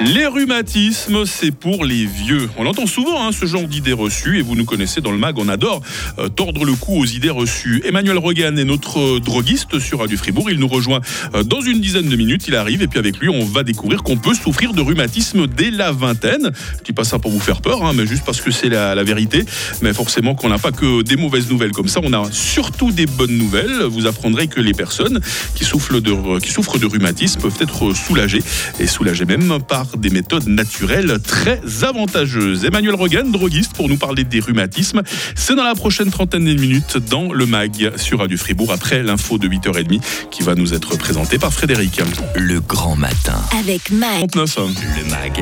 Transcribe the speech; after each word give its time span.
Les 0.00 0.26
rhumatismes, 0.26 1.24
c'est 1.24 1.52
pour 1.52 1.84
les 1.84 2.04
vieux. 2.04 2.50
On 2.58 2.66
entend 2.66 2.86
souvent 2.86 3.26
hein, 3.26 3.30
ce 3.32 3.46
genre 3.46 3.62
d'idées 3.62 3.92
reçues 3.92 4.38
et 4.38 4.42
vous 4.42 4.56
nous 4.56 4.64
connaissez 4.64 5.00
dans 5.00 5.12
le 5.12 5.18
mag, 5.18 5.38
on 5.38 5.48
adore 5.48 5.82
euh, 6.18 6.28
tordre 6.28 6.64
le 6.64 6.74
cou 6.74 6.98
aux 6.98 7.06
idées 7.06 7.30
reçues. 7.30 7.80
Emmanuel 7.86 8.18
Rogan 8.18 8.58
est 8.58 8.64
notre 8.64 8.98
euh, 8.98 9.20
droguiste 9.20 9.78
sur 9.78 10.00
Radio 10.00 10.18
Fribourg. 10.18 10.50
Il 10.50 10.58
nous 10.58 10.66
rejoint 10.66 11.00
euh, 11.34 11.44
dans 11.44 11.60
une 11.60 11.80
dizaine 11.80 12.08
de 12.08 12.16
minutes. 12.16 12.48
Il 12.48 12.56
arrive 12.56 12.82
et 12.82 12.88
puis 12.88 12.98
avec 12.98 13.18
lui, 13.18 13.28
on 13.28 13.44
va 13.44 13.62
découvrir 13.62 14.02
qu'on 14.02 14.16
peut 14.16 14.34
souffrir 14.34 14.72
de 14.72 14.82
rhumatisme 14.82 15.46
dès 15.46 15.70
la 15.70 15.92
vingtaine. 15.92 16.50
Je 16.78 16.84
dis 16.84 16.92
pas 16.92 17.04
ça 17.04 17.20
pour 17.20 17.30
vous 17.30 17.40
faire 17.40 17.62
peur, 17.62 17.84
hein, 17.84 17.92
mais 17.94 18.06
juste 18.06 18.24
parce 18.26 18.40
que 18.40 18.50
c'est 18.50 18.68
la, 18.68 19.02
vérité. 19.04 19.44
Mais 19.80 19.94
forcément 19.94 20.34
qu'on 20.34 20.48
n'a 20.48 20.58
pas 20.58 20.72
que 20.72 21.02
des 21.02 21.16
mauvaises 21.16 21.48
nouvelles 21.48 21.72
comme 21.72 21.88
ça, 21.88 22.00
on 22.02 22.12
a 22.12 22.30
surtout 22.32 22.90
des 22.90 23.06
bonnes 23.06 23.38
nouvelles. 23.38 23.84
Vous 23.84 24.06
apprendrez 24.06 24.48
que 24.48 24.60
les 24.60 24.74
personnes 24.74 25.20
qui 25.54 25.64
souffrent 25.64 26.00
de, 26.00 26.40
qui 26.40 26.50
souffrent 26.50 26.78
de 26.78 26.86
rhumatisme 26.86 27.40
peuvent 27.40 27.58
être 27.60 27.94
soulagées 27.94 28.42
et 28.80 28.86
soulagées 28.86 29.24
même 29.24 29.60
par 29.66 29.83
des 29.96 30.10
méthodes 30.10 30.48
naturelles 30.48 31.18
très 31.22 31.60
avantageuses. 31.82 32.64
Emmanuel 32.64 32.94
Rogan, 32.94 33.30
droguiste, 33.30 33.74
pour 33.74 33.88
nous 33.88 33.96
parler 33.96 34.24
des 34.24 34.40
rhumatismes. 34.40 35.02
C'est 35.34 35.54
dans 35.54 35.64
la 35.64 35.74
prochaine 35.74 36.10
trentaine 36.10 36.44
de 36.44 36.54
minutes 36.54 36.98
dans 37.10 37.32
le 37.32 37.46
MAG 37.46 37.92
sur 37.96 38.18
Radio 38.20 38.36
Fribourg, 38.36 38.72
après 38.72 39.02
l'info 39.02 39.38
de 39.38 39.48
8h30 39.48 40.00
qui 40.30 40.42
va 40.42 40.54
nous 40.54 40.74
être 40.74 40.96
présentée 40.96 41.38
par 41.38 41.52
Frédéric. 41.52 42.00
Le 42.34 42.60
grand 42.60 42.96
matin. 42.96 43.40
Avec 43.58 43.90
MAG. 43.90 44.30
Le 44.34 45.10
MAG, 45.10 45.40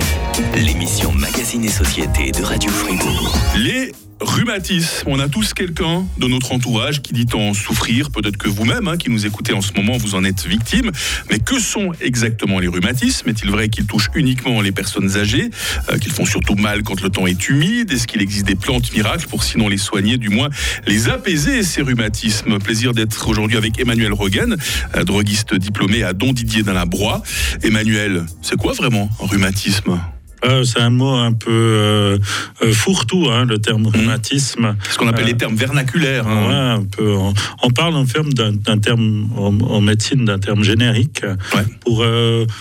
l'émission 0.56 1.12
Magazine 1.12 1.64
et 1.64 1.70
Société 1.70 2.32
de 2.32 2.42
Radio 2.42 2.70
Fribourg. 2.70 3.36
Les 3.56 3.92
Rhumatisme, 4.22 5.08
on 5.08 5.18
a 5.18 5.28
tous 5.28 5.52
quelqu'un 5.52 6.06
de 6.18 6.28
notre 6.28 6.52
entourage 6.52 7.02
qui 7.02 7.12
dit 7.12 7.26
en 7.34 7.54
souffrir, 7.54 8.10
peut-être 8.10 8.36
que 8.36 8.48
vous-même 8.48 8.86
hein, 8.86 8.96
qui 8.96 9.10
nous 9.10 9.26
écoutez 9.26 9.52
en 9.52 9.60
ce 9.60 9.72
moment, 9.72 9.96
vous 9.96 10.14
en 10.14 10.22
êtes 10.22 10.46
victime. 10.46 10.92
Mais 11.28 11.40
que 11.40 11.58
sont 11.58 11.90
exactement 12.00 12.60
les 12.60 12.68
rhumatismes? 12.68 13.28
Est-il 13.28 13.50
vrai 13.50 13.68
qu'ils 13.68 13.86
touchent 13.86 14.10
uniquement 14.14 14.31
les 14.62 14.72
personnes 14.72 15.16
âgées, 15.16 15.50
euh, 15.90 15.98
qu'ils 15.98 16.12
font 16.12 16.24
surtout 16.24 16.54
mal 16.54 16.82
quand 16.82 17.00
le 17.00 17.10
temps 17.10 17.26
est 17.26 17.48
humide. 17.48 17.92
Est-ce 17.92 18.06
qu'il 18.06 18.22
existe 18.22 18.46
des 18.46 18.54
plantes 18.54 18.92
miracles 18.94 19.26
pour 19.28 19.44
sinon 19.44 19.68
les 19.68 19.78
soigner, 19.78 20.16
du 20.16 20.28
moins 20.28 20.48
les 20.86 21.08
apaiser, 21.08 21.62
ces 21.62 21.82
rhumatismes? 21.82 22.58
Plaisir 22.58 22.92
d'être 22.92 23.28
aujourd'hui 23.28 23.56
avec 23.56 23.78
Emmanuel 23.78 24.12
Rogan, 24.12 24.56
droguiste 25.04 25.54
diplômé 25.54 26.02
à 26.02 26.12
Don 26.12 26.32
Didier 26.32 26.62
dans 26.62 26.72
la 26.72 26.86
Broye. 26.86 27.22
Emmanuel, 27.62 28.24
c'est 28.42 28.56
quoi 28.56 28.72
vraiment 28.72 29.10
un 29.22 29.26
rhumatisme? 29.26 29.98
Euh, 30.44 30.64
c'est 30.64 30.80
un 30.80 30.90
mot 30.90 31.14
un 31.14 31.32
peu 31.32 31.50
euh, 31.50 32.18
euh 32.62 32.72
fourre-tout, 32.72 33.28
hein, 33.30 33.44
le 33.44 33.58
terme 33.58 33.82
mmh. 33.82 33.88
rhumatisme. 33.88 34.76
Ce 34.90 34.98
qu'on 34.98 35.08
appelle 35.08 35.26
les 35.26 35.36
termes 35.36 35.56
vernaculaires. 35.56 36.26
Hein. 36.26 36.48
Ouais, 36.48 36.82
un 36.82 36.84
peu. 36.84 37.14
On, 37.14 37.34
on 37.62 37.70
parle 37.70 37.94
en 37.94 38.04
d'un 38.34 38.78
terme 38.78 39.28
en, 39.36 39.58
en, 39.60 39.80
médecine 39.80 40.24
d'un 40.24 40.38
terme 40.38 40.62
générique 40.64 41.22
ouais. 41.54 41.64
pour 41.80 42.04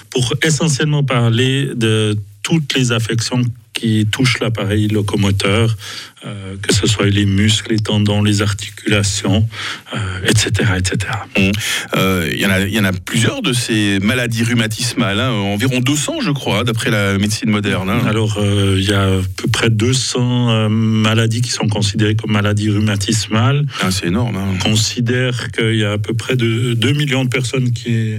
pour 0.09 0.33
essentiellement 0.43 1.03
parler 1.03 1.69
de 1.75 2.17
toutes 2.43 2.73
les 2.75 2.91
affections 2.91 3.41
qui 3.81 4.05
touchent 4.05 4.39
l'appareil 4.39 4.87
locomoteur, 4.89 5.75
euh, 6.23 6.55
que 6.61 6.71
ce 6.71 6.85
soit 6.85 7.07
les 7.07 7.25
muscles, 7.25 7.71
les 7.71 7.79
tendons, 7.79 8.21
les 8.21 8.43
articulations, 8.43 9.47
euh, 9.95 9.97
etc. 10.27 10.73
etc. 10.77 11.13
Il 11.35 11.51
euh, 11.97 12.31
y, 12.35 12.45
en 12.45 12.51
a, 12.51 12.59
y 12.59 12.79
en 12.79 12.83
a 12.83 12.91
plusieurs 12.91 13.41
de 13.41 13.53
ces 13.53 13.97
maladies 13.99 14.43
rhumatismales, 14.43 15.19
hein, 15.19 15.31
environ 15.31 15.79
200 15.79 16.21
je 16.21 16.29
crois, 16.29 16.63
d'après 16.63 16.91
la 16.91 17.17
médecine 17.17 17.49
moderne. 17.49 17.89
Hein. 17.89 18.01
Alors 18.05 18.37
euh, 18.37 18.75
il 18.77 18.87
y 18.87 18.93
a 18.93 19.05
à 19.05 19.21
peu 19.35 19.47
près 19.51 19.71
200 19.71 20.51
euh, 20.51 20.69
maladies 20.69 21.41
qui 21.41 21.49
sont 21.49 21.67
considérées 21.67 22.15
comme 22.15 22.33
maladies 22.33 22.69
rhumatismales. 22.69 23.65
Ah, 23.81 23.89
C'est 23.89 24.05
énorme. 24.05 24.37
Hein. 24.37 24.45
On 24.53 24.69
considère 24.69 25.49
qu'il 25.51 25.77
y 25.77 25.85
a 25.85 25.93
à 25.93 25.97
peu 25.97 26.13
près 26.13 26.35
de 26.35 26.73
2 26.73 26.91
millions 26.93 27.25
de 27.25 27.29
personnes 27.29 27.71
qui, 27.71 28.17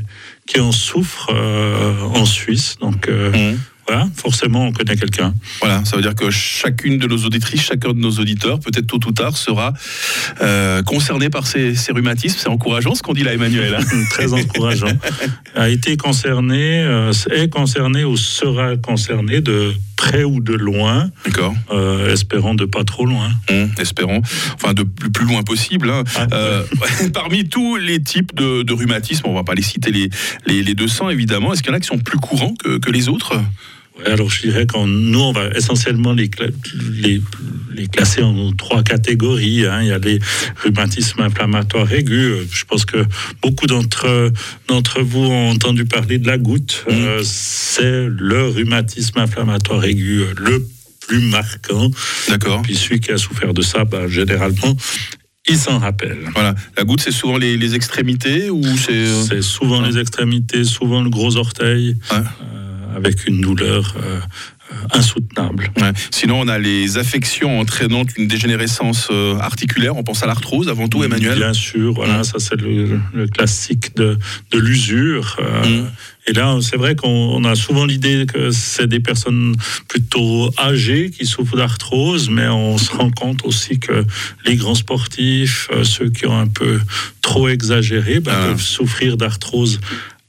qui 0.49 0.59
en 0.59 0.73
souffrent 0.73 1.31
en 1.33 2.25
Suisse. 2.25 2.79
Donc 2.81 3.09
mmh. 3.09 3.55
Voilà, 3.89 4.09
forcément, 4.17 4.67
on 4.67 4.73
connaît 4.73 4.97
quelqu'un. 4.97 5.35
Voilà, 5.61 5.85
ça 5.85 5.97
veut 5.97 6.03
dire 6.03 6.15
que 6.15 6.31
chacune 6.31 6.98
de 6.98 7.07
nos 7.07 7.19
auditrices, 7.25 7.63
chacun 7.63 7.91
de 7.91 7.98
nos 7.98 8.13
auditeurs, 8.13 8.61
peut-être 8.61 8.87
tôt 8.87 9.01
ou 9.07 9.13
tard, 9.13 9.37
sera 9.37 9.73
euh, 10.41 10.83
concerné 10.83 11.31
par 11.31 11.47
ces, 11.47 11.75
ces 11.75 11.92
rhumatismes. 11.92 12.39
C'est 12.39 12.48
encourageant 12.48 12.95
ce 12.95 13.03
qu'on 13.03 13.13
dit 13.13 13.25
là, 13.25 13.35
Emmanuel. 13.35 13.75
Hein 13.75 13.85
Très 14.11 14.33
encourageant. 14.33 14.87
a 15.57 15.69
été 15.69 15.97
concerné, 15.97 16.83
euh, 16.85 17.13
est 17.31 17.48
concerné 17.48 18.05
ou 18.05 18.17
sera 18.17 18.77
concerné 18.77 19.41
de 19.41 19.75
près 20.02 20.24
ou 20.24 20.40
de 20.40 20.55
loin. 20.55 21.11
D'accord. 21.24 21.55
Euh, 21.70 22.13
espérons 22.13 22.55
de 22.55 22.64
pas 22.64 22.83
trop 22.83 23.07
loin. 23.07 23.30
Mmh, 23.48 23.80
espérons. 23.80 24.20
Enfin, 24.55 24.74
de 24.74 24.83
plus 24.83 25.27
loin 25.27 25.45
possible. 25.45 25.90
Hein. 25.90 26.02
Ah, 26.17 26.27
euh, 26.33 26.64
parmi 27.14 27.48
tous 27.48 27.77
les 27.77 28.02
types 28.02 28.35
de, 28.35 28.64
de, 28.64 28.73
rhumatisme, 28.73 29.29
on 29.29 29.35
va 29.35 29.45
pas 29.45 29.55
les 29.55 29.62
citer 29.62 29.92
les, 29.92 30.11
les, 30.46 30.64
les 30.64 30.74
200 30.74 31.11
évidemment, 31.11 31.52
est-ce 31.52 31.62
qu'il 31.62 31.70
y 31.70 31.74
en 31.74 31.77
a 31.77 31.80
qui 31.80 31.86
sont 31.86 31.98
plus 31.98 32.18
courants 32.18 32.55
que, 32.55 32.79
que 32.79 32.91
les 32.91 33.08
autres? 33.08 33.41
Alors 34.07 34.30
je 34.30 34.42
dirais 34.42 34.67
qu'on 34.67 34.86
nous 34.86 35.20
on 35.20 35.33
va 35.33 35.48
essentiellement 35.51 36.13
les, 36.13 36.30
les, 36.92 37.20
les 37.74 37.86
classer 37.86 38.23
en 38.23 38.52
trois 38.52 38.83
catégories. 38.83 39.67
Hein. 39.67 39.83
Il 39.83 39.89
y 39.89 39.92
a 39.92 39.98
les 39.98 40.18
rhumatismes 40.63 41.20
inflammatoires 41.23 41.92
aigus. 41.92 42.46
Je 42.51 42.64
pense 42.64 42.85
que 42.85 43.05
beaucoup 43.41 43.67
d'entre 43.67 44.33
d'entre 44.68 45.01
vous 45.01 45.24
ont 45.24 45.51
entendu 45.51 45.85
parler 45.85 46.18
de 46.18 46.27
la 46.27 46.39
goutte. 46.39 46.85
Mmh. 46.89 46.92
Euh, 46.92 47.20
C'est 47.23 48.07
le 48.07 48.48
rhumatisme 48.48 49.18
inflammatoire 49.18 49.85
aigu 49.85 50.24
le 50.39 50.67
plus 51.07 51.20
marquant. 51.20 51.91
D'accord. 52.29 52.62
Puis 52.62 52.77
celui 52.77 53.01
qui 53.01 53.11
a 53.12 53.18
souffert 53.18 53.55
de 53.55 53.62
ça, 53.62 53.85
bah, 53.85 54.07
généralement, 54.08 54.77
il 55.48 55.57
s'en 55.57 55.79
rappelle. 55.79 56.18
Voilà. 56.35 56.55
La 56.77 56.85
goutte, 56.85 57.01
c'est 57.01 57.11
souvent 57.11 57.36
les, 57.36 57.57
les, 57.57 57.74
extrémités 57.74 58.51
ou 58.51 58.62
c'est 58.77 59.07
C'est 59.29 59.42
souvent 59.42 59.83
ouais. 59.83 59.89
les 59.89 59.98
extrémités, 59.98 60.64
souvent 60.64 61.02
le 61.02 61.11
gros 61.11 61.36
orteil. 61.36 61.96
Euh, 62.12 62.20
avec 62.95 63.27
une 63.27 63.41
douleur 63.41 63.95
euh, 63.97 64.20
insoutenable. 64.92 65.70
Ouais. 65.80 65.92
Sinon, 66.11 66.41
on 66.41 66.48
a 66.48 66.58
les 66.58 66.98
affections 66.98 67.61
entraînant 67.61 68.05
une 68.17 68.27
dégénérescence 68.27 69.08
euh, 69.11 69.39
articulaire. 69.39 69.97
On 69.97 70.03
pense 70.03 70.23
à 70.23 70.27
l'arthrose 70.27 70.69
avant 70.69 70.89
tout, 70.89 71.05
Emmanuel. 71.05 71.39
Bien 71.39 71.53
sûr, 71.53 71.92
voilà, 71.92 72.20
mmh. 72.20 72.25
ça 72.25 72.39
c'est 72.39 72.61
le, 72.61 73.01
le, 73.13 73.27
classique 73.27 73.95
de, 73.97 74.19
de 74.51 74.58
l'usure. 74.58 75.36
Euh, 75.41 75.83
mmh. 75.83 75.91
Et 76.29 76.33
là, 76.33 76.57
c'est 76.61 76.77
vrai 76.77 76.95
qu'on 76.95 77.45
a 77.45 77.55
souvent 77.55 77.85
l'idée 77.85 78.27
que 78.33 78.51
c'est 78.51 78.86
des 78.86 79.01
personnes 79.01 79.57
plutôt 79.89 80.51
âgées 80.59 81.11
qui 81.11 81.27
souffrent 81.27 81.57
d'arthrose, 81.57 82.30
mais 82.30 82.47
on 82.47 82.79
se 82.79 82.92
rend 82.92 83.11
compte 83.11 83.45
aussi 83.45 83.80
que 83.80 84.05
les 84.45 84.55
grands 84.55 84.77
sportifs, 84.77 85.69
ceux 85.83 86.11
qui 86.11 86.27
ont 86.27 86.39
un 86.39 86.47
peu 86.47 86.80
trop 87.23 87.48
exagéré, 87.48 88.20
ben, 88.20 88.33
ah. 88.35 88.47
peuvent 88.47 88.63
souffrir 88.63 89.17
d'arthrose 89.17 89.80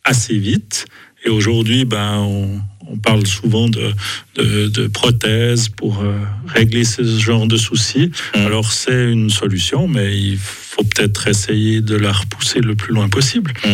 assez 0.03 0.37
vite. 0.37 0.87
Et 1.25 1.29
aujourd'hui, 1.29 1.85
ben, 1.85 2.17
on, 2.17 2.59
on, 2.87 2.97
parle 2.97 3.25
souvent 3.25 3.69
de, 3.69 3.93
de, 4.35 4.67
de 4.67 4.87
prothèses 4.87 5.69
pour 5.69 6.01
euh, 6.01 6.17
régler 6.47 6.83
ce 6.83 7.03
genre 7.17 7.47
de 7.47 7.57
soucis. 7.57 8.11
Mmh. 8.35 8.39
Alors 8.39 8.71
c'est 8.71 9.11
une 9.11 9.29
solution, 9.29 9.87
mais 9.87 10.17
il 10.17 10.37
faut 10.37 10.83
peut-être 10.83 11.27
essayer 11.27 11.81
de 11.81 11.95
la 11.95 12.11
repousser 12.11 12.59
le 12.59 12.75
plus 12.75 12.93
loin 12.93 13.07
possible. 13.09 13.53
Mmh. 13.65 13.69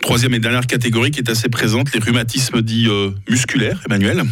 Troisième 0.00 0.34
et 0.34 0.38
dernière 0.38 0.66
catégorie 0.66 1.10
qui 1.10 1.20
est 1.20 1.30
assez 1.30 1.48
présente, 1.48 1.92
les 1.92 2.00
rhumatismes 2.00 2.62
dits 2.62 2.88
euh, 2.88 3.10
musculaires, 3.28 3.80
Emmanuel. 3.86 4.24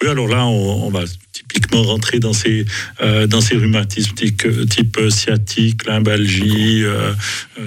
Oui, 0.00 0.08
alors 0.08 0.28
là, 0.28 0.46
on, 0.46 0.86
on 0.86 0.90
va 0.90 1.04
typiquement 1.32 1.82
rentrer 1.82 2.20
dans 2.20 2.32
ces, 2.32 2.64
euh, 3.00 3.26
dans 3.26 3.40
ces 3.40 3.56
rhumatismes 3.56 4.14
type, 4.14 4.46
type 4.68 4.98
sciatique, 5.10 5.86
lymbalgie, 5.86 6.84
euh, 6.84 7.12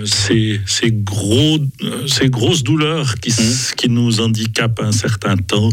ces, 0.06 0.62
ces, 0.66 0.92
gros, 0.92 1.60
ces 2.08 2.30
grosses 2.30 2.64
douleurs 2.64 3.16
qui, 3.16 3.32
mmh. 3.32 3.76
qui 3.76 3.90
nous 3.90 4.22
handicapent 4.22 4.82
un 4.82 4.92
certain 4.92 5.36
temps, 5.36 5.70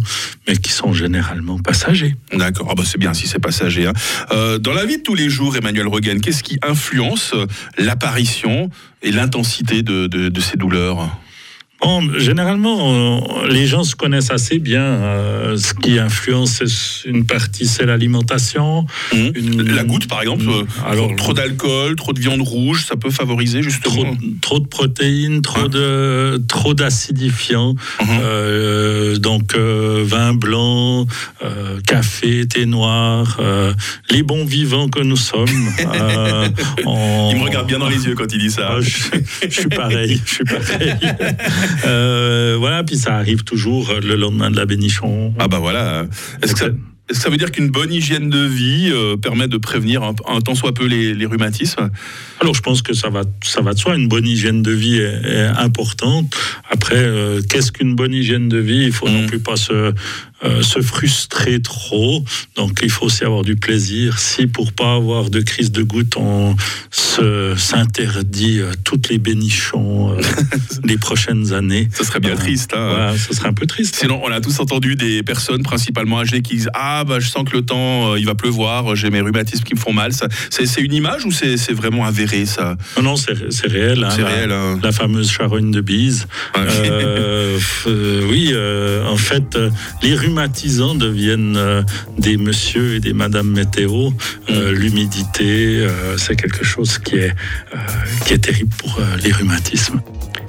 mais 0.47 0.57
qui 0.57 0.73
sont 0.73 0.93
généralement 0.93 1.59
passagers. 1.59 2.17
D'accord, 2.33 2.69
ah 2.71 2.75
bah 2.75 2.83
c'est 2.85 2.99
bien 2.99 3.15
si 3.15 3.29
c'est 3.29 3.39
passager. 3.39 3.87
Hein. 3.87 3.93
Euh, 4.33 4.59
dans 4.59 4.73
la 4.73 4.85
vie 4.85 4.99
de 4.99 5.03
tous 5.03 5.15
les 5.15 5.31
jours, 5.31 5.57
Emmanuel 5.57 5.87
Regan, 5.87 6.21
qu'est-ce 6.21 6.43
qui 6.43 6.59
influence 6.63 7.35
l'apparition 7.77 8.71
et 9.03 9.13
l'intensité 9.13 9.83
de, 9.83 10.07
de, 10.07 10.29
de 10.29 10.41
ces 10.41 10.57
douleurs? 10.57 11.09
Bon, 11.81 12.03
généralement, 12.19 13.47
les 13.49 13.67
gens 13.67 13.85
se 13.85 13.95
connaissent 13.95 14.33
assez 14.33 14.59
bien. 14.59 14.83
Euh, 14.83 15.57
ce 15.57 15.75
qui 15.75 15.99
influence 15.99 17.05
une 17.07 17.25
partie, 17.25 17.67
c'est 17.67 17.87
l'alimentation. 17.87 18.85
Mmh. 19.13 19.17
Une... 19.35 19.63
La 19.63 19.85
goutte, 19.85 20.09
par 20.09 20.21
exemple. 20.23 20.45
Mmh. 20.45 20.67
Alors, 20.87 21.15
trop 21.17 21.35
d'alcool, 21.35 21.95
trop 21.95 22.13
de 22.13 22.21
viande 22.21 22.43
rouge, 22.43 22.85
ça 22.85 22.97
peut 22.97 23.11
favoriser 23.11 23.63
justement. 23.63 24.17
Trop, 24.17 24.17
trop 24.41 24.59
de 24.61 24.67
protéines, 24.67 25.41
trop 25.41 25.61
hein? 25.61 25.69
de 25.69 26.43
trop 26.49 26.75
d'acidifiants. 26.75 27.75
Mmh. 27.75 28.05
Euh, 28.23 29.08
donc 29.19 29.55
euh, 29.55 30.05
vin 30.07 30.35
blanc, 30.35 31.07
euh, 31.45 31.81
café, 31.87 32.47
thé 32.47 32.67
noir, 32.67 33.39
euh, 33.41 33.73
les 34.11 34.23
bons 34.23 34.45
vivants 34.45 34.89
que 34.89 35.01
nous 35.01 35.17
sommes. 35.17 35.49
on... 36.87 37.31
Il 37.33 37.39
me 37.39 37.45
regarde 37.45 37.67
bien 37.67 37.79
dans 37.79 37.89
les 37.89 38.07
yeux 38.07 38.15
quand 38.15 38.33
il 38.33 38.39
dit 38.39 38.51
ça. 38.51 38.71
Ah, 38.73 38.81
je, 38.81 39.19
je 39.49 39.61
suis 39.61 39.69
pareil. 39.69 40.21
Je 40.25 40.35
suis 40.35 40.45
pareil. 40.45 40.95
Voilà, 42.59 42.83
puis 42.85 42.97
ça 42.97 43.17
arrive 43.17 43.45
toujours 43.45 43.93
le 44.03 44.17
lendemain 44.17 44.51
de 44.51 44.57
la 44.57 44.67
bénichon. 44.67 45.35
Ah 45.39 45.49
bah 45.49 45.59
voilà. 45.59 46.07
Est-ce 46.43 46.53
que 46.53 46.59
ça, 46.59 46.67
ça 47.11 47.31
veut 47.31 47.37
dire 47.37 47.51
qu'une 47.51 47.69
bonne 47.71 47.93
hygiène 47.93 48.29
de 48.31 48.45
vie 48.45 48.91
euh, 48.93 49.17
permet 49.17 49.49
de 49.49 49.57
prévenir 49.57 50.03
un, 50.03 50.15
un 50.27 50.41
tant 50.41 50.55
soit 50.55 50.73
peu 50.75 50.87
les, 50.87 51.15
les 51.15 51.27
rhumatismes 51.27 51.91
Alors 52.41 52.55
je 52.55 52.61
pense 52.61 52.83
que 52.83 52.93
ça 52.95 53.09
va, 53.09 53.23
ça 53.43 53.63
va 53.63 53.73
de 53.75 53.79
soi. 53.79 53.97
Une 53.97 54.09
bonne 54.09 54.27
hygiène 54.27 54.63
de 54.63 54.73
vie 54.73 54.97
est, 54.99 55.23
est 55.25 55.47
importante. 55.57 56.35
Après, 56.71 56.97
euh, 56.99 57.41
qu'est-ce 57.49 57.73
qu'une 57.73 57.95
bonne 57.95 58.13
hygiène 58.13 58.49
de 58.49 58.59
vie? 58.59 58.85
Il 58.85 58.93
faut 58.93 59.09
non 59.09 59.23
Mhm. 59.23 59.27
plus 59.27 59.39
pas 59.41 59.57
se, 59.57 59.93
euh, 60.45 60.63
se 60.63 60.81
frustrer 60.81 61.61
trop. 61.61 62.25
Donc 62.57 62.81
il 62.83 62.91
faut 62.91 63.07
aussi 63.07 63.25
avoir 63.25 63.43
du 63.43 63.57
plaisir. 63.57 64.19
Si 64.19 64.47
pour 64.47 64.73
pas 64.73 64.95
avoir 64.95 65.31
de 65.31 65.41
crise 65.41 65.73
de 65.73 65.83
goutte, 65.83 66.17
on 66.17 66.55
s'interdit 67.57 68.61
euh, 68.61 68.73
toutes 68.85 69.09
les 69.09 69.19
bénichons 69.19 70.13
euh, 70.13 70.21
les 70.85 70.97
prochaines 70.99 71.53
années, 71.53 71.89
Ça 71.93 72.05
serait 72.05 72.21
bien 72.21 72.33
Euh, 72.33 72.37
triste. 72.37 72.73
hein. 72.75 72.89
voilà, 72.89 73.15
ce 73.19 73.35
serait 73.35 73.49
un 73.49 73.53
peu 73.53 73.67
triste. 73.67 73.97
Sinon, 73.97 74.21
on 74.25 74.31
a 74.31 74.41
tous 74.41 74.61
entendu 74.61 74.95
des 74.97 75.23
personnes, 75.23 75.63
principalement 75.63 76.21
âgées, 76.21 76.41
qui 76.43 76.55
disent 76.57 76.71
Ah, 76.75 77.05
bah, 77.05 77.19
je 77.21 77.29
sens 77.29 77.45
que 77.49 77.57
le 77.57 77.63
temps, 77.63 78.15
il 78.17 78.25
va 78.27 78.35
pleuvoir, 78.35 78.95
j'ai 78.97 79.11
mes 79.11 79.21
rhumatismes 79.21 79.65
qui 79.65 79.75
me 79.75 79.81
font 79.81 79.93
mal. 79.93 80.13
C'est 80.51 80.81
une 80.81 80.93
image 80.95 81.25
ou 81.25 81.33
c'est 81.33 81.73
vraiment 81.73 82.05
avéré, 82.05 82.47
ça? 82.47 82.77
Non, 82.97 83.03
non, 83.03 83.17
c'est 83.17 83.33
réel. 83.67 84.05
hein, 84.05 84.11
C'est 84.15 84.23
réel. 84.23 84.53
hein. 84.53 84.79
La 84.83 84.93
fameuse 84.93 85.31
charogne 85.31 85.71
de 85.71 85.81
bise. 85.81 86.27
Oui, 87.87 88.55
en 89.07 89.17
fait, 89.17 89.59
les 90.03 90.15
rhumatisants 90.29 90.95
deviennent 90.95 91.57
euh, 91.57 91.83
des 92.19 92.37
monsieur 92.37 92.97
et 92.97 93.01
des 93.01 93.15
madame 93.15 93.49
météo. 93.51 94.11
Euh, 94.51 94.73
L'humidité, 94.73 95.79
euh, 95.81 96.19
c'est 96.19 96.37
quelque 96.37 96.65
chose 96.65 96.99
qui 96.99 97.17
est, 97.17 97.35
qui 98.27 98.35
est 98.35 98.39
terrible 98.39 98.75
pour 98.77 99.01
les 99.23 99.33
rhumatismes. 99.33 100.01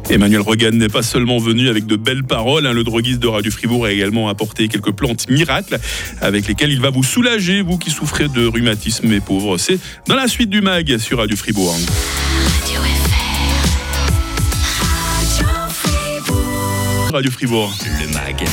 Emmanuel 0.10 0.42
Rogan 0.42 0.76
n'est 0.76 0.90
pas 0.90 1.04
seulement 1.04 1.38
venu 1.38 1.70
avec 1.70 1.86
de 1.86 1.96
belles 1.96 2.24
paroles. 2.24 2.66
hein, 2.66 2.74
le 2.74 2.84
droguiste 2.84 3.20
de 3.20 3.28
Radio 3.28 3.52
Fribourg 3.52 3.86
a 3.86 3.92
également 3.92 4.28
apporté 4.28 4.68
quelques 4.68 4.92
plantes 4.92 5.30
miracles 5.30 5.80
avec 6.20 6.48
lesquelles 6.48 6.72
il 6.72 6.81
va 6.81 6.90
vous 6.90 7.04
soulager, 7.04 7.62
vous 7.62 7.78
qui 7.78 7.92
souffrez 7.92 8.28
de 8.28 8.46
rhumatisme, 8.46 9.08
mes 9.08 9.22
pauvres. 9.22 9.58
C'est 9.58 9.80
dans 10.08 10.16
la 10.16 10.28
suite 10.28 10.50
du 10.50 10.62
MAG 10.62 10.98
sur 10.98 11.20
Radio 11.20 11.38
Fribourg. 11.38 11.78
Radio 17.19 17.31
Fribourg. 17.31 17.75
Le 18.00 18.13
MAG, 18.13 18.45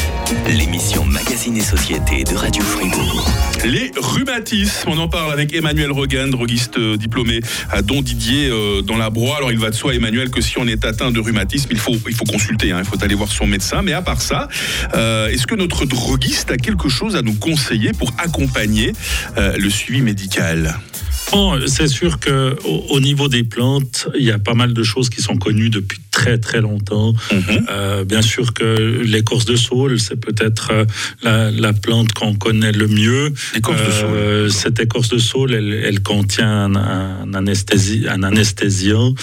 l'émission 0.48 1.04
Magazine 1.04 1.56
et 1.56 1.60
Société 1.60 2.24
de 2.24 2.34
Radio 2.34 2.64
Fribourg. 2.64 3.24
Les 3.64 3.92
rhumatismes, 3.96 4.88
on 4.88 4.98
en 4.98 5.06
parle 5.06 5.32
avec 5.32 5.54
Emmanuel 5.54 5.92
Rogan, 5.92 6.32
droguiste 6.32 6.76
euh, 6.76 6.96
diplômé 6.96 7.42
à 7.70 7.82
Don 7.82 8.02
Didier 8.02 8.48
euh, 8.50 8.82
dans 8.82 8.96
la 8.96 9.08
Broye. 9.08 9.36
Alors 9.36 9.52
il 9.52 9.58
va 9.60 9.70
de 9.70 9.76
soi, 9.76 9.94
Emmanuel, 9.94 10.30
que 10.30 10.40
si 10.40 10.58
on 10.58 10.66
est 10.66 10.84
atteint 10.84 11.12
de 11.12 11.20
rhumatisme, 11.20 11.68
il 11.70 11.78
faut, 11.78 11.94
il 12.08 12.14
faut 12.16 12.24
consulter, 12.24 12.72
hein, 12.72 12.80
il 12.80 12.84
faut 12.84 13.00
aller 13.04 13.14
voir 13.14 13.30
son 13.30 13.46
médecin. 13.46 13.82
Mais 13.82 13.92
à 13.92 14.02
part 14.02 14.20
ça, 14.20 14.48
euh, 14.94 15.28
est-ce 15.28 15.46
que 15.46 15.54
notre 15.54 15.84
droguiste 15.84 16.50
a 16.50 16.56
quelque 16.56 16.88
chose 16.88 17.14
à 17.14 17.22
nous 17.22 17.34
conseiller 17.34 17.92
pour 17.92 18.12
accompagner 18.18 18.94
euh, 19.38 19.56
le 19.56 19.70
suivi 19.70 20.02
médical? 20.02 20.76
Bon, 21.30 21.56
c'est 21.68 21.88
sûr 21.88 22.18
que 22.18 22.56
au, 22.64 22.86
au 22.90 22.98
niveau 22.98 23.28
des 23.28 23.44
plantes, 23.44 24.08
il 24.18 24.24
y 24.24 24.32
a 24.32 24.40
pas 24.40 24.54
mal 24.54 24.74
de 24.74 24.82
choses 24.82 25.08
qui 25.08 25.22
sont 25.22 25.36
connues 25.36 25.70
depuis 25.70 26.00
très 26.16 26.38
très 26.46 26.60
longtemps. 26.68 27.12
Mhm. 27.32 27.66
Euh, 27.70 28.04
bien 28.04 28.22
sûr 28.32 28.46
que 28.58 28.70
l'écorce 29.14 29.44
de 29.44 29.56
saule, 29.66 30.00
c'est 30.06 30.16
peut-être 30.28 30.66
euh, 30.72 30.84
la, 31.22 31.50
la 31.50 31.72
plante 31.84 32.10
qu'on 32.18 32.34
connaît 32.46 32.72
le 32.72 32.88
mieux. 32.88 33.24
L'écorce 33.54 33.82
de 33.88 33.92
saule. 34.00 34.16
Euh, 34.16 34.48
cette 34.48 34.78
écorce 34.80 35.10
de 35.16 35.18
saule, 35.18 35.52
elle, 35.54 35.72
elle 35.88 36.00
contient 36.12 36.48
un, 36.68 36.74
un, 36.74 37.30
anesthési- 37.40 38.08
un 38.08 38.22
anesthésiant 38.22 39.14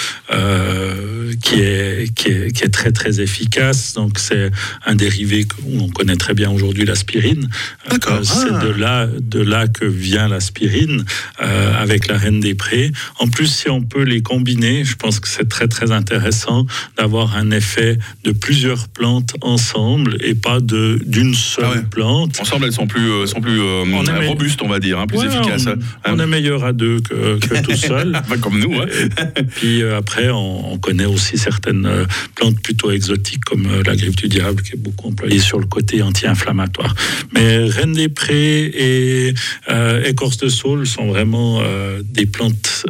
qui, 1.41 1.59
est, 1.61 2.13
qui, 2.13 2.27
est, 2.29 2.51
qui 2.55 2.63
est 2.63 2.73
très 2.79 2.91
très 2.91 3.19
efficace. 3.21 3.93
Donc 3.95 4.19
c'est 4.19 4.51
un 4.85 4.95
dérivé 4.95 5.45
qu'on 5.45 5.89
connaît 5.89 6.15
très 6.25 6.33
bien 6.33 6.49
aujourd'hui, 6.51 6.85
l'aspirine. 6.85 7.49
D'accord. 7.89 8.19
C'est 8.23 8.51
Ah. 8.53 8.63
de 8.65 8.69
là, 8.85 9.07
de 9.35 9.41
là 9.53 9.67
que 9.67 9.85
vient 9.85 10.27
l'aspirine 10.27 11.05
euh, 11.41 11.83
avec 11.83 12.07
la 12.07 12.17
reine 12.23 12.39
des 12.39 12.55
prés. 12.55 12.91
En 13.19 13.27
plus, 13.27 13.47
si 13.47 13.67
on 13.69 13.81
peut 13.81 14.03
les 14.03 14.21
combiner, 14.21 14.83
je 14.83 14.95
pense 14.95 15.19
que 15.21 15.27
c'est 15.27 15.49
très 15.55 15.67
très 15.75 15.89
intéressant 15.91 16.65
d'avoir 16.97 17.35
un 17.35 17.51
effet 17.51 17.97
de 18.23 18.31
plusieurs 18.31 18.87
plantes 18.87 19.33
ensemble 19.41 20.17
et 20.23 20.35
pas 20.35 20.59
de 20.59 20.99
d'une 21.05 21.33
seule 21.33 21.65
Ah 21.67 21.71
ouais. 21.75 21.83
plante. 21.89 22.39
Ensemble, 22.39 22.65
elles 22.65 22.73
sont 22.73 22.87
plus, 22.87 23.09
euh, 23.09 23.25
sont 23.25 23.41
plus 23.41 23.59
euh, 23.59 23.83
On 23.85 24.03
est- 24.05 24.27
robustes, 24.27 24.61
on 24.61 24.67
va 24.67 24.79
dire, 24.79 24.99
hein, 24.99 25.07
plus 25.07 25.19
Ouais, 25.19 25.27
efficaces. 25.27 25.65
On, 25.67 25.71
hein. 25.71 26.15
on 26.15 26.19
est 26.19 26.27
meilleur 26.27 26.63
à 26.63 26.73
deux 26.73 26.99
que, 27.01 27.39
que 27.39 27.61
tout 27.63 27.75
seul. 27.75 28.11
Pas 28.27 28.37
comme 28.37 28.59
nous. 28.59 28.73
hein. 28.79 28.85
Et 29.35 29.43
puis 29.43 29.81
euh, 29.81 29.97
après, 29.97 30.29
on, 30.29 30.73
on 30.73 30.77
connaît 30.77 31.05
aussi 31.05 31.37
certaines 31.37 31.89
plantes 32.35 32.59
plutôt 32.61 32.91
exotiques 32.91 33.43
comme 33.45 33.67
la 33.85 33.95
griffe 33.95 34.15
du 34.15 34.27
diable, 34.27 34.61
qui 34.61 34.73
est 34.73 34.77
beaucoup 34.77 35.07
employée 35.09 35.39
sur 35.39 35.59
le 35.59 35.65
côté 35.65 36.01
anti-inflammatoire. 36.01 36.93
Mais 37.33 37.57
reine 37.65 37.93
des 37.93 38.09
prés 38.09 38.63
et 38.65 39.33
écorce 40.05 40.37
de 40.37 40.49
saule 40.49 40.85
sont 40.87 41.07
vraiment 41.07 41.61
des 42.03 42.25
plantes 42.25 42.85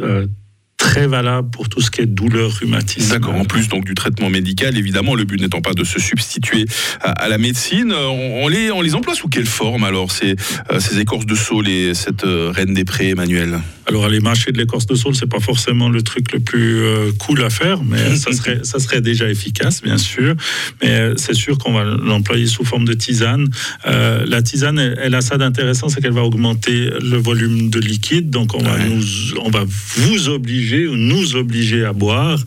très 0.94 1.06
valables 1.08 1.50
pour 1.50 1.68
tout 1.68 1.80
ce 1.80 1.90
qui 1.90 2.02
est 2.02 2.06
douleur 2.06 2.52
rhumatisme. 2.52 3.10
D'accord, 3.10 3.34
en 3.34 3.44
plus 3.44 3.66
donc 3.66 3.84
du 3.84 3.94
traitement 3.94 4.30
médical, 4.30 4.78
évidemment, 4.78 5.16
le 5.16 5.24
but 5.24 5.40
n'étant 5.40 5.60
pas 5.60 5.74
de 5.74 5.82
se 5.82 5.98
substituer 5.98 6.66
à, 7.00 7.10
à 7.10 7.28
la 7.28 7.36
médecine. 7.36 7.92
On, 7.92 8.44
on 8.44 8.48
les, 8.48 8.70
on 8.70 8.80
les 8.80 8.94
emploie 8.94 9.16
sous 9.16 9.28
quelle 9.28 9.46
forme 9.46 9.82
alors, 9.82 10.12
ces, 10.12 10.36
euh, 10.70 10.78
ces 10.78 11.00
écorces 11.00 11.26
de 11.26 11.34
saule 11.34 11.66
et 11.66 11.94
cette 11.94 12.22
euh, 12.22 12.52
reine 12.54 12.74
des 12.74 12.84
prés, 12.84 13.08
Emmanuel? 13.08 13.58
Alors 13.86 14.04
aller 14.04 14.20
mâcher 14.20 14.52
de 14.52 14.56
l'écorce 14.56 14.86
de 14.86 14.94
saule, 14.94 15.16
c'est 15.16 15.28
pas 15.28 15.40
forcément 15.40 15.88
le 15.88 16.00
truc 16.00 16.32
le 16.32 16.38
plus 16.38 16.84
euh, 16.84 17.10
cool 17.18 17.42
à 17.42 17.50
faire, 17.50 17.82
mais 17.82 18.14
ça 18.16 18.32
serait, 18.32 18.60
ça 18.62 18.78
serait 18.78 19.00
déjà 19.00 19.28
efficace, 19.28 19.82
bien 19.82 19.98
sûr. 19.98 20.36
Mais 20.80 21.10
c'est 21.16 21.34
sûr 21.34 21.58
qu'on 21.58 21.72
va 21.72 21.82
l'employer 21.82 22.46
sous 22.46 22.64
forme 22.64 22.84
de 22.84 22.94
tisane. 22.94 23.48
La 23.84 24.42
tisane, 24.42 24.78
elle, 24.78 24.98
elle 25.02 25.14
a 25.16 25.20
ça 25.20 25.38
d'intéressant, 25.38 25.88
c'est 25.88 26.00
qu'elle 26.00 26.12
va 26.12 26.22
augmenter 26.22 26.88
le 27.02 27.16
volume 27.16 27.68
de 27.68 27.80
liquide, 27.80 28.30
donc 28.30 28.54
on 28.54 28.62
va 28.62 28.78
nous, 28.78 29.02
on 29.42 29.50
va 29.50 29.64
vous 29.96 30.28
obliger 30.28 30.83
ou 30.86 30.96
nous 30.96 31.36
obliger 31.36 31.84
à 31.84 31.92
boire, 31.92 32.38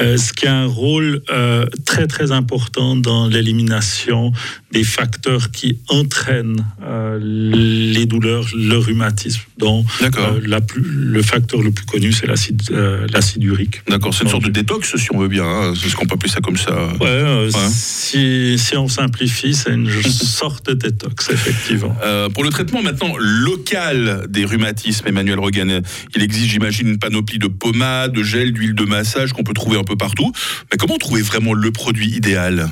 euh, 0.00 0.16
ce 0.16 0.32
qui 0.32 0.46
a 0.46 0.54
un 0.54 0.66
rôle 0.66 1.22
euh, 1.30 1.66
très 1.84 2.06
très 2.06 2.32
important 2.32 2.96
dans 2.96 3.26
l'élimination 3.26 4.32
des 4.72 4.84
facteurs 4.84 5.50
qui 5.50 5.78
entraînent 5.88 6.64
euh, 6.82 7.18
les 7.20 8.06
douleurs, 8.06 8.46
le 8.54 8.76
rhumatisme. 8.76 9.40
Donc 9.58 9.86
D'accord. 10.00 10.34
euh, 10.34 10.40
la 10.46 10.60
plus- 10.60 10.80
le 10.82 11.22
facteur 11.22 11.60
le 11.62 11.70
plus 11.72 11.84
connu, 11.86 12.12
c'est 12.12 12.26
l'acide 12.26 12.62
euh, 12.70 13.06
urique. 13.40 13.82
D'accord, 13.88 14.14
c'est 14.14 14.24
une 14.24 14.30
sorte 14.30 14.44
de 14.44 14.50
détox 14.50 14.96
si 14.96 15.08
on 15.12 15.18
veut 15.18 15.28
bien, 15.28 15.44
hein. 15.44 15.72
c'est 15.80 15.88
ce 15.88 15.96
qu'on 15.96 16.06
peut 16.06 16.14
appeler 16.14 16.30
ça 16.30 16.40
comme 16.40 16.56
ça. 16.56 16.88
Ouais, 17.00 17.20
Ouais. 17.20 17.48
Si, 17.72 18.56
si 18.58 18.76
on 18.76 18.88
simplifie, 18.88 19.54
c'est 19.54 19.72
une 19.72 19.90
sorte 20.02 20.66
de 20.70 20.74
détox, 20.74 21.30
effectivement. 21.30 21.96
Pour 22.34 22.44
le 22.44 22.50
traitement 22.50 22.82
maintenant 22.82 23.14
local 23.18 24.26
des 24.28 24.44
rhumatismes, 24.44 25.06
Emmanuel 25.08 25.38
Rogan, 25.38 25.82
il 26.14 26.22
existe, 26.22 26.48
j'imagine, 26.50 26.88
une 26.88 26.98
panoplie 26.98 27.38
de 27.38 27.46
pommades, 27.48 28.12
de 28.12 28.22
gel, 28.22 28.52
d'huile 28.52 28.74
de 28.74 28.84
massage 28.84 29.32
qu'on 29.32 29.42
peut 29.44 29.52
trouver 29.54 29.78
un 29.78 29.84
peu 29.84 29.96
partout. 29.96 30.32
Mais 30.70 30.76
comment 30.78 30.96
trouver 30.98 31.22
vraiment 31.22 31.54
le 31.54 31.70
produit 31.72 32.08
idéal? 32.14 32.68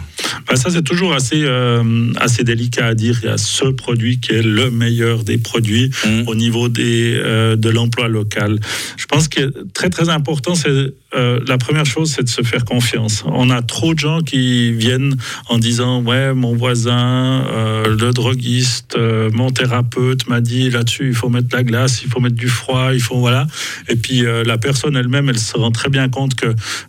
Ben, 0.49 0.57
ça, 0.57 0.71
c'est 0.71 0.83
toujours 0.83 1.13
assez, 1.15 1.43
assez 2.17 2.45
délicat 2.45 2.87
à 2.87 2.95
dire. 2.95 3.19
Il 3.23 3.27
y 3.27 3.33
a 3.33 3.39
ce 3.39 3.67
produit 3.67 4.21
qui 4.21 4.33
est 4.33 4.43
le 4.43 4.71
meilleur 4.71 5.25
des 5.25 5.39
produits 5.39 5.91
Mhm. 6.07 6.25
au 6.29 6.35
niveau 6.35 6.69
des, 6.69 7.15
euh, 7.17 7.57
de 7.57 7.69
l'emploi 7.71 8.09
local. 8.09 8.59
Je 8.97 9.07
pense 9.07 9.29
que 9.29 9.53
très, 9.75 9.91
très 9.91 10.09
important, 10.09 10.55
c'est 10.55 10.93
euh, 11.17 11.41
la 11.49 11.57
première 11.57 11.87
chose, 11.87 12.13
c'est 12.15 12.23
de 12.23 12.29
se 12.29 12.43
faire 12.43 12.65
confiance. 12.67 13.25
On 13.27 13.49
a 13.49 13.63
trop 13.63 13.95
de 13.95 13.99
gens 13.99 14.21
qui 14.21 14.73
viennent 14.73 15.17
en 15.49 15.57
disant 15.59 16.03
Ouais, 16.03 16.35
mon 16.35 16.55
voisin, 16.55 17.47
euh, 17.51 17.97
le 17.97 18.13
droguiste, 18.13 18.95
euh, 18.97 19.31
mon 19.33 19.51
thérapeute 19.51 20.29
m'a 20.29 20.41
dit 20.43 20.69
là-dessus, 20.71 21.09
il 21.09 21.15
faut 21.15 21.31
mettre 21.31 21.49
de 21.49 21.57
la 21.57 21.63
glace, 21.65 22.03
il 22.05 22.11
faut 22.11 22.21
mettre 22.21 22.37
du 22.37 22.49
froid, 22.49 22.91
il 22.93 23.01
faut. 23.01 23.19
Voilà. 23.19 23.47
Et 23.89 23.97
puis 23.97 24.25
euh, 24.27 24.45
la 24.45 24.59
personne 24.59 24.97
elle-même, 24.97 25.29
elle 25.31 25.39
se 25.39 25.57
rend 25.57 25.71
très 25.71 25.89
bien 25.89 26.09
compte 26.11 26.35
que 26.35 26.47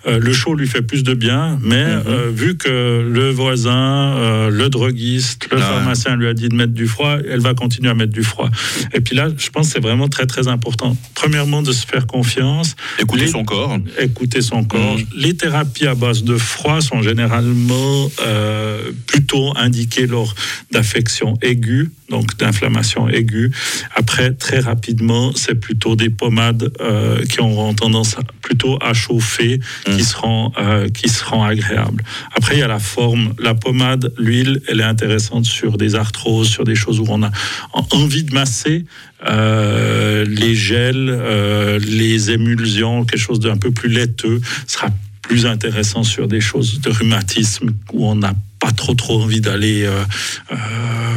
euh, 0.08 0.20
le 0.20 0.34
chaud 0.34 0.54
lui 0.54 0.68
fait 0.68 0.82
plus 0.82 1.04
de 1.04 1.14
bien, 1.14 1.58
mais 1.64 1.86
Mhm. 1.86 2.04
euh, 2.08 2.30
vu 2.34 2.58
que 2.58 3.08
le 3.10 3.30
voisin, 3.32 4.16
euh, 4.18 4.50
le 4.50 4.68
droguiste, 4.70 4.89
le 4.92 5.58
Ouais. 5.58 5.62
pharmacien 5.62 6.16
lui 6.16 6.28
a 6.28 6.34
dit 6.34 6.50
de 6.50 6.56
mettre 6.56 6.74
du 6.74 6.88
froid, 6.88 7.18
elle 7.30 7.40
va 7.42 7.54
continuer 7.54 7.90
à 7.90 7.94
mettre 7.96 8.14
du 8.14 8.24
froid. 8.24 8.50
Et 8.94 9.02
puis 9.02 9.16
là, 9.16 9.28
je 9.38 9.50
pense 9.50 9.68
que 9.68 9.74
c'est 9.74 9.80
vraiment 9.80 10.08
très 10.08 10.26
très 10.26 10.48
important. 10.48 10.96
Premièrement, 11.16 11.62
de 11.62 11.72
se 11.72 11.86
faire 11.86 12.08
confiance, 12.08 12.76
Écouter 13.00 13.26
Les- 13.26 13.32
son 13.32 13.44
corps. 13.44 13.78
écouter 14.00 14.42
son 14.42 14.64
corps. 14.64 14.98
Mhm. 14.98 15.06
Les 15.16 15.34
thérapies 15.36 15.88
à 15.88 15.96
base 15.96 16.24
de 16.24 16.38
froid 16.38 16.82
sont 16.82 17.02
généralement 17.02 18.10
euh, 18.26 18.92
plutôt 19.08 19.54
indiquées 19.58 20.08
lors 20.08 20.34
d'affections 20.72 21.36
aiguës, 21.42 21.90
donc 22.10 22.38
d'inflammation 22.38 23.08
aiguë. 23.10 23.52
Après, 23.96 24.34
très 24.34 24.60
rapidement, 24.60 25.32
c'est 25.36 25.56
plutôt 25.56 25.96
des 25.96 26.10
pommades 26.10 26.72
euh, 26.82 27.24
qui 27.26 27.40
auront 27.40 27.74
tendance 27.74 28.18
à- 28.18 28.22
plutôt 28.42 28.78
à 28.82 28.94
chauffer, 28.94 29.60
qui 29.86 30.04
seront 30.04 30.52
euh, 30.60 30.90
qui 30.90 31.08
seront 31.10 31.44
agréables. 31.44 32.04
Après, 32.36 32.56
il 32.56 32.60
y 32.60 32.64
a 32.64 32.68
la 32.68 32.80
forme. 32.80 33.34
La 33.40 33.54
pommade, 33.54 34.12
l'huile, 34.18 34.62
elle 34.68 34.80
est 34.80 34.84
intéressante 34.84 35.46
sur 35.46 35.78
des 35.78 35.96
arthroses, 35.96 36.50
sur 36.50 36.64
des 36.64 36.76
choses 36.76 37.00
où 37.00 37.06
on 37.10 37.22
a 37.24 37.32
en- 37.74 37.86
envie 37.92 38.24
de 38.24 38.34
masser. 38.34 38.86
Euh, 39.28 40.26
les 40.28 40.56
gels, 40.56 41.10
euh, 41.10 41.78
les 41.80 42.32
émulsions, 42.32 43.06
quelque 43.06 43.20
chose 43.22 43.40
d'un 43.40 43.58
peu 43.58 43.72
plus 43.72 43.90
laiteux 43.90 44.42
sera 44.66 44.88
plus 45.22 45.46
intéressant 45.46 46.04
sur 46.04 46.28
des 46.28 46.42
choses 46.42 46.80
de 46.82 46.90
rhumatisme 46.90 47.70
où 47.94 48.08
on 48.08 48.16
n'a 48.16 48.34
pas 48.60 48.72
trop 48.72 48.94
trop 48.94 49.22
envie 49.22 49.42
d'aller 49.42 49.84
euh, 49.84 50.04
euh, 50.52 50.56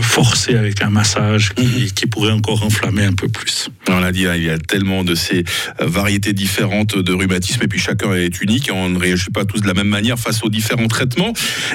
forcer 0.01 0.55
avec 0.55 0.83
un 0.83 0.91
massage 0.91 1.55
qui, 1.55 1.65
Mhm. 1.65 1.91
qui 1.95 2.07
pourrait 2.07 2.33
encore 2.33 2.63
enflammer 2.65 3.05
un 3.05 3.13
peu 3.13 3.29
plus. 3.29 3.69
On 3.89 3.99
l'a 4.01 4.13
dit, 4.13 4.27
hein, 4.27 4.35
il 4.37 4.45
y 4.45 4.51
a 4.51 4.59
tellement 4.59 5.05
de 5.05 5.15
ces 5.15 5.45
euh, 5.81 5.87
variétés 5.87 6.33
différentes 6.33 6.97
de 6.97 7.13
rhumatisme 7.13 7.63
et 7.63 7.69
puis 7.69 7.79
chacun 7.81 8.13
est 8.15 8.41
unique 8.41 8.69
et 8.69 8.73
on 8.73 8.89
ne 8.91 8.99
réagit 8.99 9.31
pas 9.31 9.45
tous 9.45 9.61
de 9.61 9.67
la 9.67 9.75
même 9.75 9.89
manière 9.89 10.19
face 10.19 10.43
aux 10.45 10.49
différents 10.49 10.89
traitements. 10.89 11.33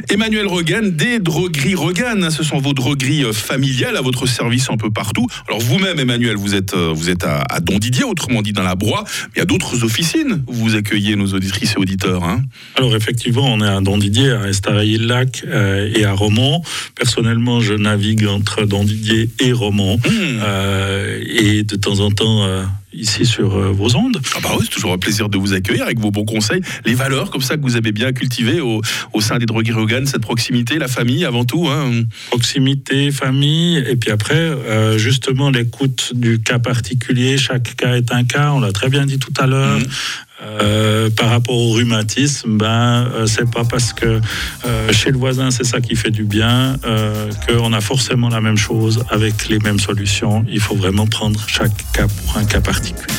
Emmanuel 0.09 0.47
Regan, 0.47 0.89
des 0.91 1.19
drogueries 1.19 1.75
Regan, 1.75 2.23
hein, 2.23 2.29
ce 2.29 2.43
sont 2.43 2.59
vos 2.59 2.73
drogueries 2.73 3.25
familiales 3.33 3.97
à 3.97 4.01
votre 4.01 4.25
service 4.25 4.69
un 4.69 4.77
peu 4.77 4.89
partout. 4.89 5.27
Alors 5.47 5.59
vous-même, 5.61 5.99
Emmanuel, 5.99 6.35
vous 6.37 6.55
êtes, 6.55 6.73
vous 6.75 7.09
êtes 7.09 7.23
à, 7.23 7.41
à 7.49 7.59
Dondidier, 7.59 8.03
autrement 8.03 8.41
dit 8.41 8.53
dans 8.53 8.63
la 8.63 8.75
Broye. 8.75 9.03
Il 9.35 9.39
y 9.39 9.41
a 9.41 9.45
d'autres 9.45 9.83
officines 9.83 10.43
où 10.47 10.53
vous 10.53 10.75
accueillez 10.75 11.15
nos 11.15 11.33
auditrices 11.33 11.73
et 11.73 11.77
auditeurs. 11.79 12.23
Hein. 12.23 12.41
Alors 12.75 12.95
effectivement, 12.95 13.45
on 13.53 13.61
est 13.61 13.67
à 13.67 13.81
Dondidier, 13.81 14.31
à 14.31 14.47
Estavayer-le-Lac 14.47 15.43
euh, 15.57 15.91
et 15.95 16.05
à 16.05 16.13
Romans. 16.13 16.63
Personnellement, 16.95 17.59
je 17.59 17.73
navigue 17.73 18.27
entre 18.27 18.65
Dondidier 18.65 19.29
et 19.39 19.51
Romans. 19.51 19.97
Hmm. 19.97 20.39
Euh, 20.41 21.23
et 21.27 21.63
de 21.63 21.75
temps 21.75 21.99
en 21.99 22.11
temps 22.11 22.45
euh, 22.45 22.63
ici 22.93 23.25
sur 23.25 23.49
vos 23.73 23.95
ondes. 23.95 24.19
Ah 24.35 24.39
bah 24.41 24.49
oui, 24.57 24.65
c'est 24.65 24.73
toujours 24.73 24.93
un 24.93 24.97
plaisir 24.97 25.29
de 25.29 25.37
vous 25.37 25.53
accueillir 25.53 25.83
avec 25.83 25.99
vos 25.99 26.11
bons 26.11 26.25
conseils, 26.25 26.61
les 26.85 26.93
valeurs 26.93 27.29
comme 27.29 27.41
ça 27.41 27.57
que 27.57 27.61
vous 27.61 27.75
avez 27.75 27.91
bien 27.91 28.11
cultivées 28.13 28.61
au, 28.61 28.81
au 29.13 29.21
sein 29.21 29.37
des 29.37 29.45
drogueries 29.45 29.73
Regan, 29.73 30.05
cette 30.05 30.21
proximité, 30.21 30.77
la 30.77 30.87
famille 30.87 31.25
avant 31.25 31.45
tout. 31.45 31.67
Hein. 31.67 32.03
Proximité, 32.29 33.11
famille, 33.11 33.77
et 33.77 33.95
puis 33.95 34.11
après, 34.11 34.35
euh, 34.35 34.97
justement, 34.97 35.49
l'écoute 35.49 36.13
du 36.15 36.39
cas 36.39 36.59
particulier. 36.59 37.37
Chaque 37.37 37.75
cas 37.75 37.95
est 37.95 38.11
un 38.11 38.23
cas, 38.23 38.51
on 38.51 38.59
l'a 38.59 38.71
très 38.71 38.89
bien 38.89 39.05
dit 39.05 39.19
tout 39.19 39.33
à 39.39 39.47
l'heure. 39.47 39.79
Mhm. 39.79 39.87
Euh, 40.41 41.09
par 41.09 41.29
rapport 41.29 41.55
au 41.55 41.71
rhumatisme, 41.73 42.57
ben, 42.57 43.09
euh, 43.13 43.25
c'est 43.25 43.49
pas 43.49 43.63
parce 43.63 43.91
que 43.91 44.21
euh, 44.65 44.93
chez 44.93 45.09
le 45.09 45.17
voisin 45.17 45.49
c'est 45.49 45.63
ça 45.63 45.81
qui 45.81 45.95
fait 45.95 46.11
du 46.11 46.25
bien 46.25 46.77
qu'on 47.47 47.73
a 47.73 47.81
forcément 47.81 48.29
la 48.29 48.41
même 48.41 48.57
chose 48.57 49.03
avec 49.09 49.49
les 49.49 49.59
mêmes 49.59 49.79
solutions. 49.79 50.45
Il 50.49 50.59
faut 50.59 50.75
vraiment 50.75 51.07
prendre 51.07 51.39
chaque 51.47 51.91
cas 51.93 52.07
pour 52.07 52.37
un 52.37 52.45
cas 52.45 52.61
particulier. 52.61 53.15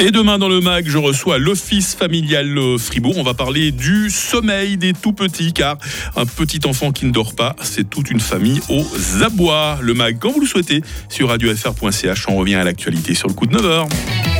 Et 0.00 0.12
demain 0.12 0.38
dans 0.38 0.48
le 0.48 0.60
MAG, 0.60 0.88
je 0.88 0.98
reçois 0.98 1.38
l'Office 1.38 1.96
familial 1.96 2.56
Fribourg. 2.78 3.14
On 3.16 3.24
va 3.24 3.34
parler 3.34 3.72
du 3.72 4.10
sommeil 4.10 4.76
des 4.76 4.92
tout 4.92 5.12
petits, 5.12 5.52
car 5.52 5.76
un 6.14 6.24
petit 6.24 6.60
enfant 6.66 6.92
qui 6.92 7.06
ne 7.06 7.10
dort 7.10 7.34
pas, 7.34 7.56
c'est 7.62 7.90
toute 7.90 8.10
une 8.10 8.20
famille 8.20 8.60
aux 8.68 8.86
abois. 9.24 9.78
Le 9.82 9.94
MAG, 9.94 10.18
quand 10.20 10.30
vous 10.30 10.40
le 10.40 10.46
souhaitez, 10.46 10.82
sur 11.08 11.28
radiofr.ch. 11.28 12.26
On 12.28 12.36
revient 12.36 12.54
à 12.54 12.64
l'actualité 12.64 13.14
sur 13.14 13.26
le 13.26 13.34
coup 13.34 13.46
de 13.46 13.56
9h. 13.56 14.37